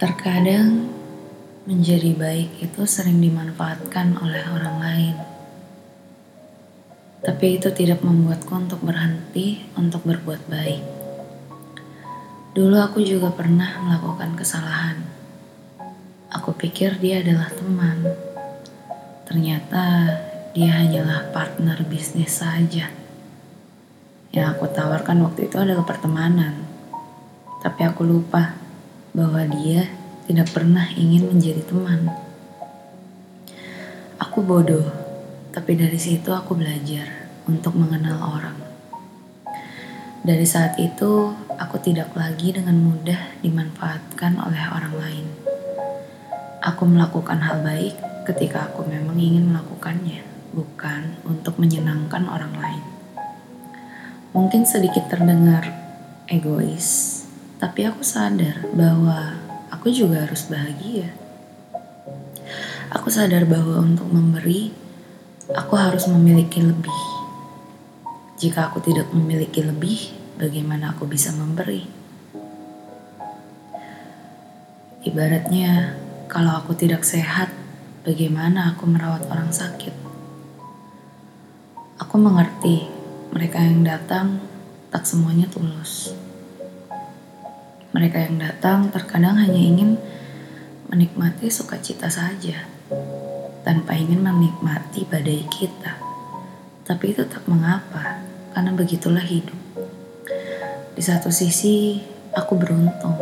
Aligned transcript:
Terkadang 0.00 0.88
menjadi 1.68 2.16
baik 2.16 2.64
itu 2.64 2.88
sering 2.88 3.20
dimanfaatkan 3.20 4.16
oleh 4.16 4.40
orang 4.48 4.76
lain. 4.80 5.16
Tapi 7.20 7.60
itu 7.60 7.68
tidak 7.68 8.00
membuatku 8.00 8.48
untuk 8.48 8.80
berhenti 8.80 9.60
untuk 9.76 10.00
berbuat 10.08 10.48
baik. 10.48 10.80
Dulu 12.56 12.80
aku 12.80 13.04
juga 13.04 13.28
pernah 13.28 13.76
melakukan 13.76 14.40
kesalahan. 14.40 15.04
Aku 16.32 16.56
pikir 16.56 16.96
dia 16.96 17.20
adalah 17.20 17.52
teman. 17.52 18.00
Ternyata 19.28 20.16
dia 20.56 20.80
hanyalah 20.80 21.28
partner 21.28 21.76
bisnis 21.84 22.40
saja. 22.40 22.88
Yang 24.32 24.46
aku 24.48 24.64
tawarkan 24.72 25.20
waktu 25.28 25.52
itu 25.52 25.60
adalah 25.60 25.84
pertemanan. 25.84 26.56
Tapi 27.60 27.84
aku 27.84 28.08
lupa 28.08 28.56
bahwa 29.10 29.42
dia 29.42 29.90
tidak 30.26 30.52
pernah 30.52 30.88
ingin 30.92 31.30
menjadi 31.30 31.62
teman. 31.64 32.10
Aku 34.20 34.44
bodoh, 34.44 34.84
tapi 35.54 35.78
dari 35.78 35.96
situ 35.96 36.28
aku 36.34 36.58
belajar 36.58 37.28
untuk 37.48 37.74
mengenal 37.78 38.20
orang. 38.20 38.58
Dari 40.20 40.44
saat 40.44 40.76
itu, 40.76 41.32
aku 41.56 41.80
tidak 41.80 42.12
lagi 42.12 42.52
dengan 42.52 42.76
mudah 42.76 43.40
dimanfaatkan 43.40 44.36
oleh 44.36 44.62
orang 44.68 44.94
lain. 45.00 45.26
Aku 46.60 46.84
melakukan 46.84 47.40
hal 47.40 47.64
baik 47.64 47.96
ketika 48.28 48.68
aku 48.68 48.84
memang 48.84 49.16
ingin 49.16 49.48
melakukannya, 49.48 50.20
bukan 50.52 51.16
untuk 51.24 51.56
menyenangkan 51.56 52.28
orang 52.28 52.52
lain. 52.52 52.84
Mungkin 54.36 54.68
sedikit 54.68 55.08
terdengar 55.08 55.66
egois, 56.28 57.24
tapi 57.58 57.88
aku 57.88 58.04
sadar 58.06 58.62
bahwa 58.76 59.49
aku 59.80 59.88
juga 59.96 60.28
harus 60.28 60.44
bahagia. 60.44 61.08
Aku 62.92 63.08
sadar 63.08 63.48
bahwa 63.48 63.80
untuk 63.80 64.12
memberi, 64.12 64.76
aku 65.56 65.72
harus 65.72 66.04
memiliki 66.04 66.60
lebih. 66.60 67.00
Jika 68.36 68.68
aku 68.68 68.84
tidak 68.84 69.08
memiliki 69.16 69.64
lebih, 69.64 70.12
bagaimana 70.36 70.92
aku 70.92 71.08
bisa 71.08 71.32
memberi? 71.32 71.88
Ibaratnya, 75.00 75.96
kalau 76.28 76.60
aku 76.60 76.76
tidak 76.76 77.00
sehat, 77.00 77.48
bagaimana 78.04 78.76
aku 78.76 78.84
merawat 78.84 79.24
orang 79.32 79.48
sakit? 79.48 79.96
Aku 81.96 82.20
mengerti 82.20 82.84
mereka 83.32 83.64
yang 83.64 83.80
datang 83.80 84.44
tak 84.92 85.08
semuanya 85.08 85.48
tulus. 85.48 86.12
Mereka 87.90 88.30
yang 88.30 88.38
datang 88.38 88.94
terkadang 88.94 89.34
hanya 89.34 89.58
ingin 89.58 89.98
menikmati 90.90 91.50
sukacita 91.50 92.06
saja, 92.06 92.66
tanpa 93.66 93.98
ingin 93.98 94.22
menikmati 94.22 95.06
badai 95.06 95.42
kita. 95.50 95.98
Tapi 96.86 97.14
itu 97.14 97.26
tak 97.26 97.46
mengapa, 97.50 98.22
karena 98.54 98.70
begitulah 98.74 99.22
hidup. 99.22 99.58
Di 100.94 101.02
satu 101.02 101.30
sisi, 101.34 102.02
aku 102.34 102.58
beruntung, 102.58 103.18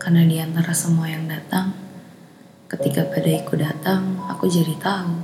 karena 0.00 0.24
di 0.24 0.36
antara 0.40 0.72
semua 0.72 1.08
yang 1.08 1.28
datang, 1.28 1.72
ketika 2.68 3.08
badaiku 3.08 3.56
datang, 3.56 4.24
aku 4.28 4.48
jadi 4.48 4.76
tahu 4.76 5.20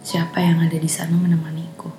siapa 0.00 0.40
yang 0.40 0.64
ada 0.64 0.76
di 0.76 0.88
sana 0.88 1.12
menemaniku. 1.16 1.92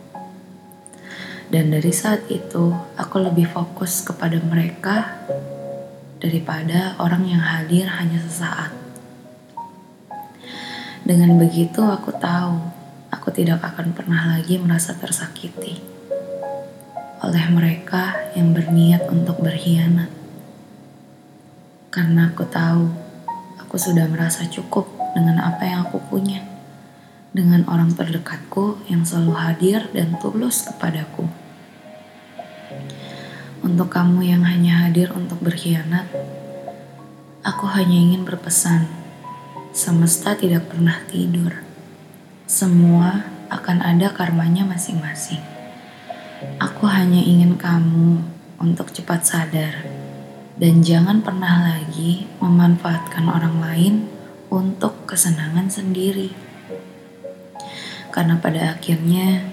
Dan 1.49 1.73
dari 1.73 1.89
saat 1.89 2.29
itu, 2.29 2.73
aku 2.97 3.17
lebih 3.21 3.49
fokus 3.49 4.05
kepada 4.05 4.37
mereka 4.41 5.25
daripada 6.19 6.99
orang 6.99 7.23
yang 7.23 7.39
hadir 7.39 7.87
hanya 7.87 8.19
sesaat. 8.19 8.75
Dengan 11.07 11.39
begitu, 11.39 11.79
aku 11.79 12.11
tahu 12.11 12.59
aku 13.09 13.31
tidak 13.31 13.63
akan 13.63 13.95
pernah 13.95 14.35
lagi 14.35 14.59
merasa 14.59 14.93
tersakiti 14.93 15.79
oleh 17.19 17.45
mereka 17.51 18.31
yang 18.35 18.51
berniat 18.51 19.07
untuk 19.07 19.39
berkhianat. 19.39 20.11
Karena 21.89 22.29
aku 22.29 22.45
tahu 22.45 22.85
aku 23.59 23.75
sudah 23.79 24.05
merasa 24.11 24.45
cukup 24.45 24.87
dengan 25.15 25.41
apa 25.41 25.65
yang 25.65 25.87
aku 25.87 26.03
punya, 26.03 26.45
dengan 27.33 27.65
orang 27.65 27.95
terdekatku 27.95 28.85
yang 28.91 29.01
selalu 29.07 29.33
hadir 29.39 29.79
dan 29.95 30.19
tulus 30.21 30.67
kepadaku. 30.67 31.38
Untuk 33.69 33.93
kamu 33.93 34.25
yang 34.25 34.41
hanya 34.49 34.89
hadir 34.89 35.13
untuk 35.13 35.45
berkhianat, 35.45 36.09
aku 37.45 37.69
hanya 37.69 37.93
ingin 38.01 38.25
berpesan. 38.25 38.89
Semesta 39.77 40.33
tidak 40.33 40.73
pernah 40.73 40.97
tidur. 41.05 41.53
Semua 42.49 43.29
akan 43.53 43.85
ada 43.85 44.09
karmanya 44.09 44.65
masing-masing. 44.65 45.37
Aku 46.57 46.89
hanya 46.89 47.21
ingin 47.21 47.61
kamu 47.61 48.25
untuk 48.57 48.89
cepat 48.89 49.29
sadar 49.29 49.85
dan 50.57 50.81
jangan 50.81 51.21
pernah 51.21 51.69
lagi 51.69 52.25
memanfaatkan 52.41 53.29
orang 53.29 53.61
lain 53.61 54.09
untuk 54.49 55.05
kesenangan 55.05 55.69
sendiri. 55.69 56.33
Karena 58.09 58.33
pada 58.41 58.73
akhirnya 58.73 59.45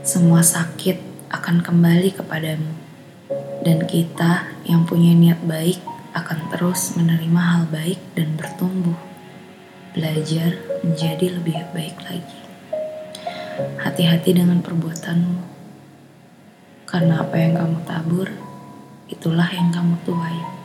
semua 0.00 0.40
sakit 0.40 1.28
akan 1.28 1.60
kembali 1.60 2.08
kepadamu 2.16 2.83
dan 3.64 3.88
kita 3.88 4.52
yang 4.68 4.84
punya 4.84 5.16
niat 5.16 5.40
baik 5.44 5.80
akan 6.14 6.52
terus 6.52 6.94
menerima 6.94 7.40
hal 7.40 7.62
baik 7.72 7.98
dan 8.14 8.36
bertumbuh, 8.36 8.96
belajar 9.96 10.54
menjadi 10.84 11.40
lebih 11.40 11.58
baik 11.74 11.96
lagi. 12.06 12.40
Hati-hati 13.80 14.30
dengan 14.34 14.60
perbuatanmu, 14.60 15.40
karena 16.84 17.22
apa 17.22 17.36
yang 17.38 17.54
kamu 17.56 17.78
tabur, 17.86 18.28
itulah 19.10 19.48
yang 19.50 19.74
kamu 19.74 19.94
tuai. 20.06 20.63